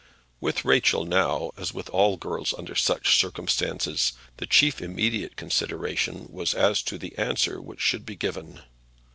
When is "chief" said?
4.47-4.81